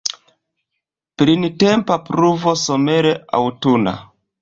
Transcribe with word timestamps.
Printempa 1.23 1.99
pluvo, 2.09 2.57
somera, 2.65 3.17
aŭtuna! 3.43 3.99